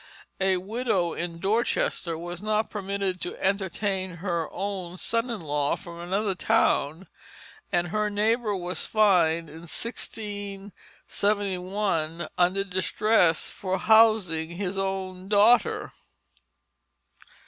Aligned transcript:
A 0.39 0.57
widow 0.57 1.13
in 1.13 1.37
Dorchester 1.37 2.17
was 2.17 2.41
not 2.41 2.71
permitted 2.71 3.21
to 3.21 3.35
entertain 3.37 4.15
her 4.15 4.49
own 4.51 4.97
son 4.97 5.29
in 5.29 5.41
law 5.41 5.75
from 5.75 5.99
another 5.99 6.33
town, 6.33 7.07
and 7.71 7.89
her 7.89 8.09
neighbor 8.09 8.55
was 8.55 8.83
fined 8.83 9.47
in 9.47 9.59
1671 9.69 12.27
"under 12.35 12.63
distress" 12.63 13.47
for 13.47 13.77
housing 13.77 14.49
his 14.49 14.75
own 14.75 15.29
daughter. 15.29 15.93